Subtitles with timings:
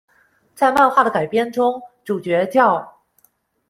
[0.55, 3.03] 在漫画改编中，主角叫。